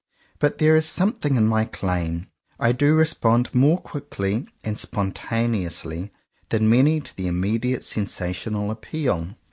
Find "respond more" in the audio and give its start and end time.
2.95-3.77